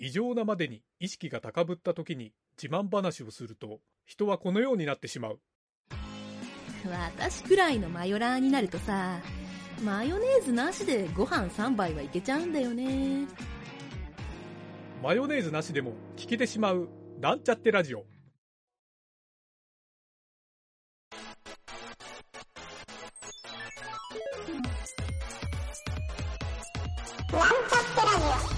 [0.00, 5.40] 異常なまでに意識が高ぶった時に自慢話をすると人はこのようになってしまう。
[6.88, 9.18] 私くらいのマヨラーになるとさ
[9.82, 13.26] マヨネーズなしでご飯3杯はいけちゃうんだよね。
[15.02, 16.88] マヨネーズなしでも聞けてしまう
[17.20, 18.04] なんちゃってラジオ。
[27.32, 28.57] なんちゃってラジ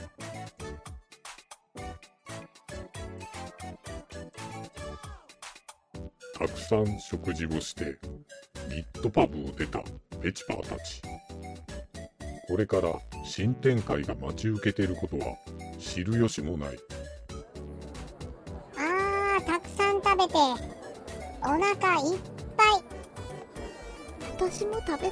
[6.71, 7.97] さん食事をして、
[8.69, 9.83] ニットパブを出た
[10.21, 11.01] ペチパーたち。
[12.47, 12.93] これから
[13.25, 15.35] 新展開が待ち受けていることは
[15.77, 16.69] 知る由もない。
[16.69, 16.73] オ
[18.77, 20.35] あーたくさん食べて
[21.41, 21.71] お腹いっ
[22.55, 22.69] ぱい
[24.37, 25.11] 私も食べ過ぎちゃっ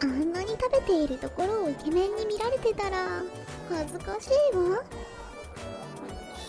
[0.00, 3.22] たあんなに食べているところをイケメンに見られてたら
[3.70, 4.84] 恥ずかしいわ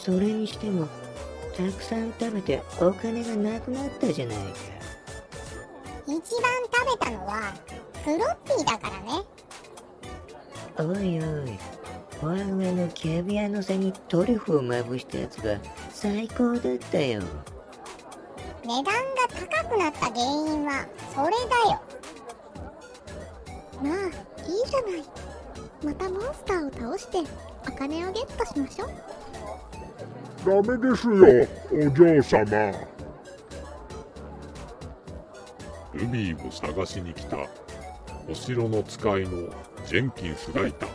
[0.03, 0.89] それにしても、
[1.55, 4.43] たくさん食べてお金がなくなったじゃないか。
[6.05, 7.53] 一番食べたのは
[8.03, 9.23] フロッピーだからね
[10.77, 11.57] おいおい、
[12.19, 15.59] フォアグラのキャビアの背にトリュフをまぶしたやつが
[15.89, 17.21] 最高だったよ。
[18.65, 18.91] 値段が
[19.29, 21.81] 高くなった原因はそれだよ
[23.81, 23.95] まあ
[24.47, 25.03] いいじゃない
[25.83, 27.29] またモンスターを倒して
[27.67, 28.89] お金をゲットしましょう
[30.45, 32.73] ダメですよ、お嬢様。
[35.93, 37.37] ルビーを探しに来た
[38.29, 39.29] お城の使いの
[39.85, 40.87] ジェンキンスがいた。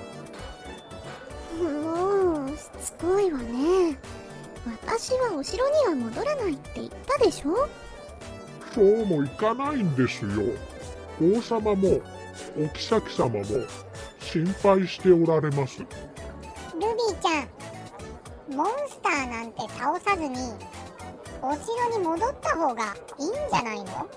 [1.63, 3.99] もうしつこいわね
[4.87, 7.69] 私はお城には戻らないって言ったでしょ？
[8.75, 10.31] そうもいかないんですよ。
[11.21, 12.01] 王様も
[12.57, 13.45] お妃様も
[14.21, 15.81] 心配しておられます。
[15.81, 17.49] ルビーちゃん
[18.51, 20.37] モンスターなんて倒さずに
[21.43, 24.09] お城に戻った方がいいんじゃないの？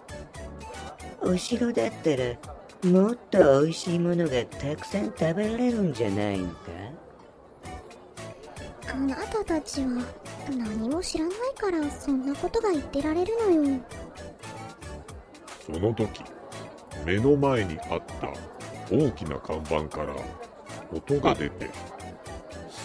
[1.21, 2.35] お城だったら、
[2.91, 6.55] もっと美味しいものがたくさん食べられるんじゃないのか？
[8.91, 10.03] あなたたちは
[10.49, 13.79] 何も知らないからそんなことが言ってられるのよ。
[15.65, 16.23] その時、
[17.05, 18.33] 目の前にあった
[18.93, 20.15] 大きな看板から
[20.91, 21.69] 音が出て、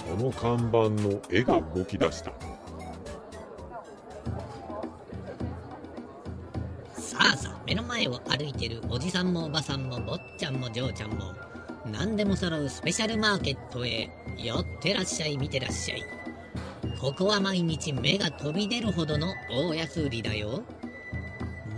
[0.07, 2.31] その看板の絵が動き出した。
[6.95, 11.35] さあさあ目の前を歩いてるおじさんもおばさんも坊ちゃんも嬢ちゃんも。
[11.91, 14.11] 何でも揃うスペシャルマーケットへ。
[14.39, 16.05] 寄ってらっしゃい見てらっしゃい。
[17.01, 20.63] ここは毎日目が飛び出るほどの大安売りだよ。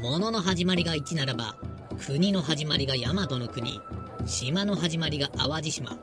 [0.03, 1.57] 物の始まりが1ならば
[2.05, 3.81] 国の始まりが大和の国。
[4.27, 5.97] 島の始まりが淡路島。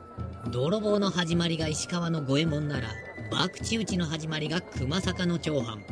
[0.50, 2.88] 泥棒の始まりが石川の五右衛門なら
[3.30, 5.82] 博打打ちの始まりが熊坂の長藩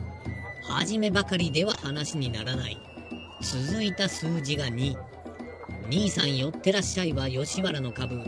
[0.62, 2.78] 初めばかりでは話にならない
[3.44, 4.96] 続いた数字が2。
[5.90, 8.18] 兄さん寄ってらっしゃいは吉原の株。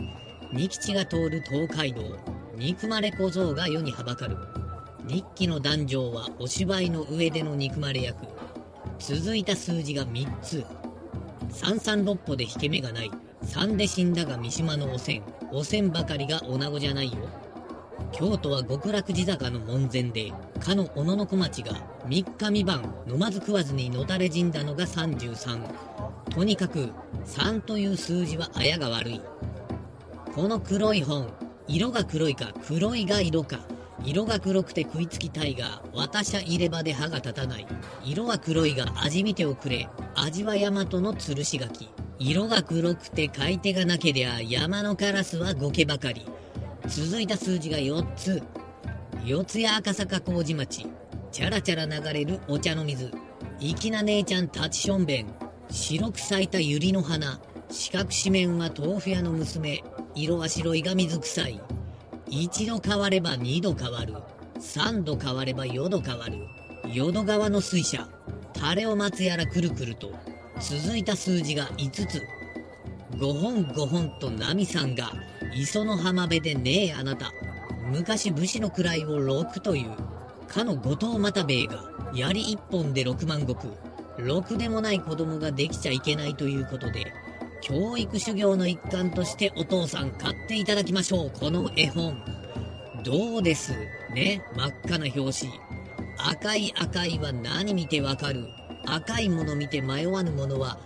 [0.53, 2.03] 二吉が通る東海道。
[2.55, 4.37] 憎まれ小僧が世にはばかる。
[5.07, 8.27] 日記の壇上はお芝居の上での憎まれ役。
[8.99, 10.63] 続いた数字が3つ。
[11.49, 13.11] 三三六歩で引け目がない。
[13.41, 15.13] 三で死んだが三島のおせ
[15.51, 15.55] ん。
[15.55, 17.17] おせんばかりが女子じゃないよ。
[18.11, 21.73] 京都は極楽地坂の門前で、かの小野小町が
[22.05, 25.61] 三日三晩飲まず食わずにのたれ死んだのが33。
[26.29, 26.89] とにかく
[27.25, 29.21] 3という数字はあやが悪い。
[30.33, 31.27] この黒い本、
[31.67, 33.59] 色が黒いか黒いが色か。
[34.03, 37.67] 色が黒くて食いつきたいが、私は入れ歯で歯が立たない。
[38.05, 39.89] 色は黒いが味見ておくれ。
[40.15, 41.89] 味は大和の吊るし柿。
[42.19, 46.25] 色が黒くて買い手がなけりゃ山のカラスはゴケばかり。
[46.87, 48.41] 続いた数字が4つ。
[49.23, 50.87] 四谷赤坂麹町。
[51.31, 53.11] チャラチャラ流れるお茶の水。
[53.59, 55.27] 粋な姉ちゃん立ちしょんべん。
[55.69, 57.39] 白く咲いた百合の花。
[57.69, 59.83] 四角四面は豆腐屋の娘。
[60.15, 61.61] 色は白いが水臭い。
[62.29, 64.15] 一度変われば二度変わる。
[64.59, 66.39] 三度変われば四度変わる。
[66.91, 68.07] 淀川の水車。
[68.53, 70.11] タレを待つやらくるくると。
[70.59, 72.27] 続いた数字が5つ。
[73.11, 75.11] 5本5本とナミさんが
[75.55, 77.31] 磯の浜辺でねえあなた。
[77.91, 79.91] 昔武士の位を六という
[80.47, 81.83] かの後藤又兵衛が
[82.13, 83.55] 槍一本で六万石。
[84.17, 87.13] ろくでもない子供ができちゃいけないということで
[87.61, 91.31] 教育修行の一環としてお父さん買っていただきましょう。
[91.39, 92.19] この絵本。
[93.03, 93.73] どうです？
[94.13, 94.41] ね。
[94.55, 95.66] 真っ赤な表紙。
[96.19, 98.47] 赤い赤いは何見てわかる？
[98.85, 100.77] 赤いもの見て迷わぬものは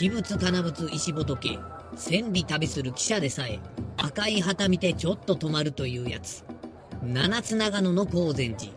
[0.00, 1.58] 鬼物金物石仏
[1.96, 3.60] 千里旅する記者でさえ
[3.96, 6.44] 赤い旗見てちょっと止まるというやつ。
[7.02, 8.72] 七つ長野の高禅寺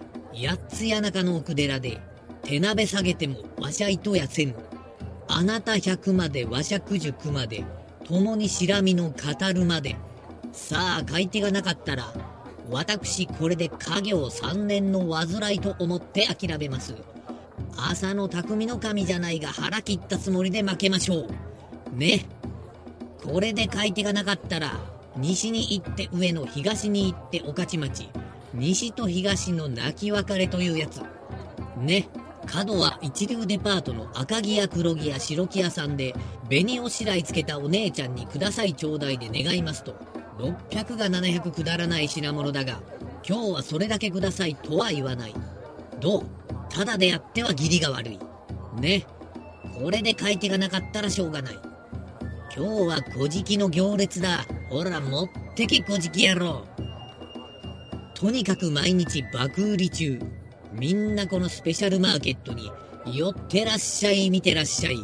[0.51, 2.01] 八つ谷中の奥寺で
[2.43, 4.55] 手鍋下げてもわしゃいとやせぬ。
[5.27, 7.63] あなた百までわしゃ九十九まで
[8.03, 9.15] 共にしらみの語
[9.53, 9.95] るまで。
[10.51, 12.13] さあ買い手がなかったら
[12.69, 16.95] 私これで家業三年の患いと思って諦めます。
[17.77, 21.95] 朝の匠の神じゃないが腹切ったつもりで負けましょう。
[21.95, 22.25] ね。
[23.23, 24.79] これで買い手がなかったら
[25.17, 28.09] 西に行って上の東に行って御徒町。
[28.53, 31.01] 西と東の泣き別れというやつ。
[31.77, 32.07] ね。
[32.45, 36.13] 角は一流デパートの赤木や黒木や白木屋さんで
[36.47, 39.95] 紅おしらいつけたお姉ちゃんにくださいちょうだいで願いますと。
[40.37, 42.81] 600が700くだらない品物だが
[43.27, 45.35] 今日はそれだけくださいとは言わない。
[45.99, 46.25] どう？
[46.69, 48.19] ただでやっては義理が悪い。
[48.79, 49.05] ね。
[49.79, 51.59] これで買い手がなかったらしょうがない。
[52.55, 54.45] 今日は小じの行列だ。
[54.69, 56.65] ほら持ってけ小じ野郎。
[58.13, 60.19] とにかく毎日爆売り中。
[60.71, 62.71] みんなこのスペシャルマーケットに
[63.05, 64.97] 寄ってらっしゃい見てらっしゃい。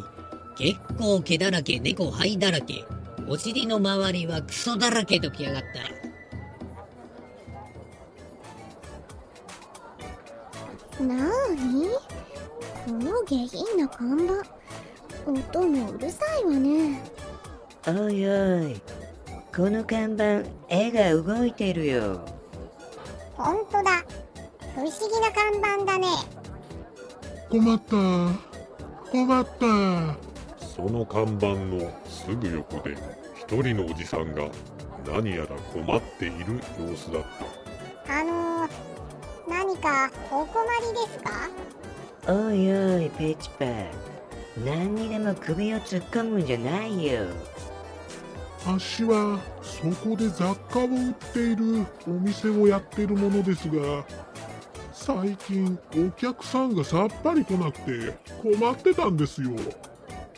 [0.56, 2.84] 結構毛だらけ猫灰だらけ。
[3.28, 5.62] お尻の周りはクソだらけときやがっ
[10.98, 11.02] た。
[11.02, 11.88] なーに？
[12.84, 14.34] この下品な看板。
[15.30, 17.00] 音もうるさいわね。
[17.86, 18.80] おいおい。
[19.54, 22.20] この看板絵が動いてるよ。
[23.34, 24.04] ほんとだ。
[24.74, 26.08] 不思議な看板だね。
[27.50, 27.96] 困った。
[29.10, 30.31] 困った
[30.74, 32.96] その看板のすぐ横で
[33.38, 34.48] 一人のおじさんが
[35.06, 37.22] 何やら困っている様子だっ
[38.06, 38.20] た。
[38.20, 38.70] あのー、
[39.48, 41.50] 何かお困りですか？
[42.26, 43.66] おいおいペチパ
[44.64, 47.24] 何にでも首を突っ込むんじゃないよ。
[48.64, 54.04] あっしはそこで雑貨を売っているお店をやってるものですが
[54.92, 59.50] 最近お客さんがさっぱり来なくて困ってたんですよ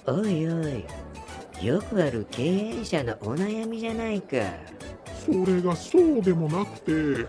[0.07, 0.85] おいおい。
[1.65, 4.37] よくある経営者のお悩みじゃないか。
[5.25, 7.27] それがそうでもなくて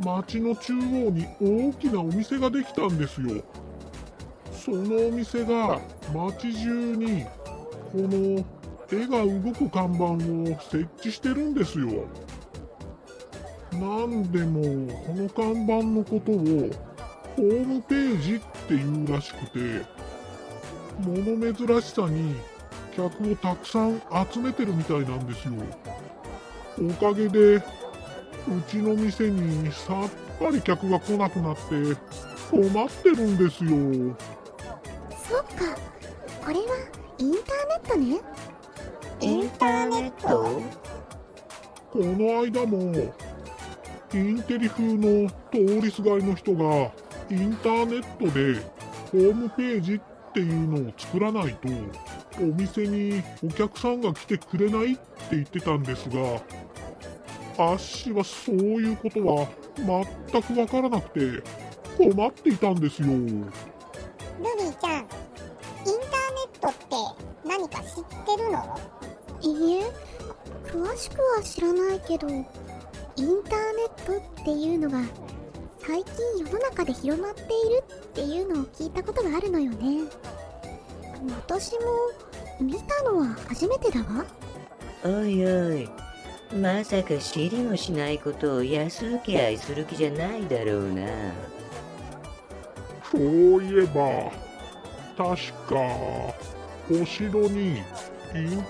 [0.00, 3.44] 町の中央に大きなお店ができたんですよ。
[4.52, 5.80] そのお店が
[6.12, 7.30] 町中にこ
[7.94, 8.44] の
[8.90, 10.04] 絵が動く看板
[10.52, 12.06] を設置してるんですよ。
[13.72, 14.62] なんでも
[15.04, 16.36] この看板のことを
[17.36, 19.95] ホームページっていうらしくて。
[21.00, 22.36] 物珍しさに
[22.96, 24.00] 客をたくさん
[24.32, 25.54] 集めてるみたいなんですよ。
[26.78, 27.62] おかげでう
[28.68, 31.60] ちの店にさっぱり客が来なくなって
[32.50, 34.16] 困ってるんですよ。
[35.28, 35.76] そっか。
[36.44, 36.62] これは
[37.18, 38.20] インターネットね。
[39.20, 40.62] インターネット？
[41.90, 42.76] この間も
[44.14, 46.92] インテリ風の通りすがりの人が
[47.30, 48.60] インターネットで
[49.10, 50.00] ホームページっ
[50.36, 51.68] ていうのを作らないと
[52.42, 56.42] お店にお客さんが来てくれないって言ってたんですが
[57.56, 59.48] あっしはそういうことは
[60.30, 61.42] 全くわからなくて
[61.96, 63.08] 困っていたんですよ。
[63.08, 63.40] ルビー
[64.78, 66.84] ちゃんインターネットって
[67.48, 68.04] 何か知っ
[68.36, 68.78] てるの？
[69.40, 69.84] いいえ
[70.66, 75.00] 詳しくは知らないけどインターネットっていうのが
[75.86, 76.14] 最近
[76.44, 77.48] 世の中で広まっている
[77.86, 80.02] っていうのを聞いたことがあるのよね。
[81.46, 81.80] 私も
[82.60, 84.24] 見たのは初めてだわ
[85.04, 85.88] おいおい。
[86.60, 91.06] まさか知りもしないことを安請け合いする気じゃないだろうな。
[93.08, 94.32] そういえば
[95.16, 95.76] 確か
[96.90, 97.82] お城にイン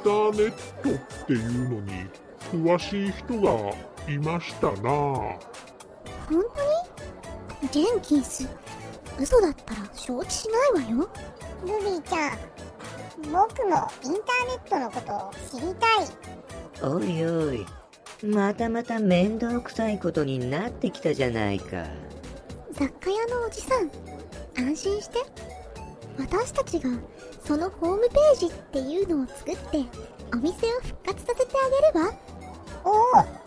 [0.05, 0.91] ターネット
[1.23, 2.11] っていうのに
[2.53, 3.75] 詳しい人が
[4.07, 5.39] いましたな。
[6.29, 6.66] 本当に
[7.73, 8.49] ジェンキンス
[9.19, 11.09] 嘘だったら承知しないわよ。
[11.63, 12.39] ルビーちゃん
[13.33, 16.91] 僕もインターネットのことを知りたい。
[16.91, 17.67] おいおい。
[18.23, 21.85] またまた面倒くさいことになってきたじゃないか。
[22.73, 23.91] 雑貨屋のおじさん
[24.59, 25.19] 安心して。
[26.19, 26.91] 私たちが
[27.45, 29.85] そのホームページっていうのを作って
[30.33, 32.15] お店を復活させてあげれば。
[32.85, 33.47] おお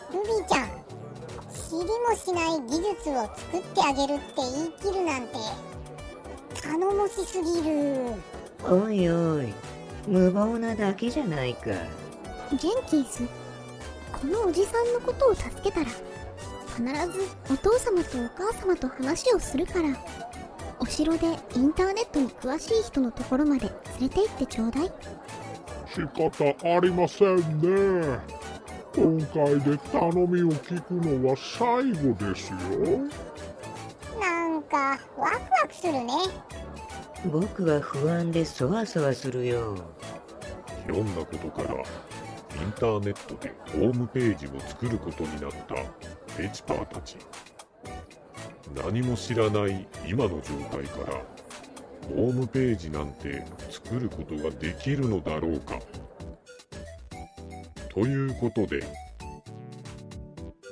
[1.78, 5.36] もしない技術を作ってあげるって言い切るなんて
[6.62, 8.14] 頼もしすぎる。
[8.64, 9.54] おいおい、
[10.08, 11.72] 無謀なだけじゃないか。
[12.58, 13.24] ジェンキンス
[14.12, 19.96] このおじさんのことを助けたら必ずお父様とお母様と話をするから
[20.80, 24.92] お城でインターネットに詳しい人のところまで連れて行ってちょうだい。
[25.94, 28.38] 仕方ありませんね
[29.00, 32.58] 今回で頼みを聞くのは最後ですよ。
[34.20, 36.13] なんかワクワクするね。
[37.32, 39.74] 僕は不安でそわそわするよ。
[40.86, 41.82] ひょんなことからイ
[42.68, 45.75] ンターネットでホームページを作ることになった
[46.36, 47.15] ペチパーたち。
[48.84, 51.24] 何も知らない今の状態から
[52.10, 55.79] ホームページなんて作ることができるのだろうか
[58.00, 58.82] ということで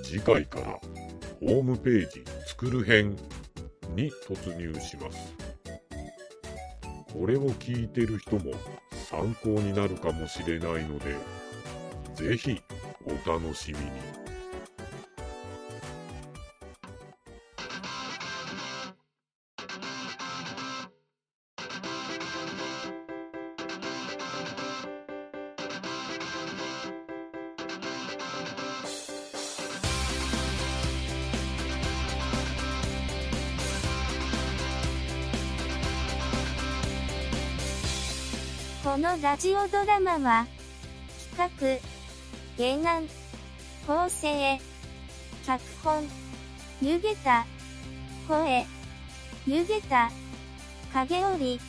[0.01, 0.79] 次回から
[1.41, 3.17] ホームページ作る編
[3.98, 5.36] に突入します。
[7.12, 8.53] これを聞いてる人も
[9.10, 11.17] 参考になるかもしれないので
[12.15, 12.62] ぜひ
[13.05, 14.26] お楽しみに。
[38.88, 40.48] このラジオドラマは、
[41.36, 41.82] 企
[42.58, 43.03] 画、原案、
[43.86, 44.58] 構成、
[45.46, 46.06] 脚本、
[46.82, 47.46] 湯桁、
[48.29, 48.65] 声、
[49.46, 50.10] 湯桁、
[50.94, 51.60] 影織、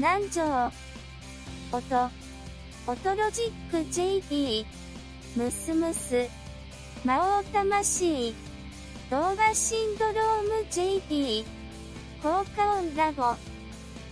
[0.00, 0.72] 南條、
[1.70, 2.10] 音、
[2.88, 4.66] 音ロジック JP、
[5.36, 6.28] ムスムス、
[7.04, 8.34] 魔王魂、
[9.08, 11.44] 動画シンドローム JP、
[12.20, 13.36] 効果音ラボ、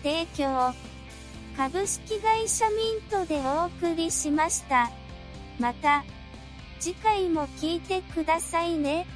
[0.05, 0.73] 提供、
[1.59, 4.93] 株式会社ミントでお送りしました。
[5.59, 6.05] また、
[6.79, 9.09] 次回も聞いてくださいね。